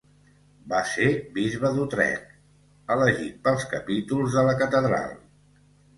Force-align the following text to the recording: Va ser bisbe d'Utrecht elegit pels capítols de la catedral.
Va 0.71 0.79
ser 0.91 1.09
bisbe 1.35 1.71
d'Utrecht 1.75 2.33
elegit 2.97 3.37
pels 3.45 3.67
capítols 3.75 4.39
de 4.39 4.47
la 4.49 4.57
catedral. 4.63 5.15